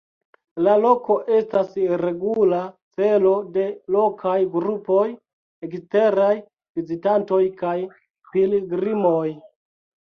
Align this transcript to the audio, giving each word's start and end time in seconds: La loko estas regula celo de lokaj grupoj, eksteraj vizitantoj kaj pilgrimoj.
La 0.67 0.71
loko 0.85 1.17
estas 1.39 1.75
regula 2.03 2.61
celo 2.99 3.35
de 3.59 3.67
lokaj 3.97 4.35
grupoj, 4.57 5.07
eksteraj 5.71 6.35
vizitantoj 6.81 7.45
kaj 7.65 7.77
pilgrimoj. 8.35 9.27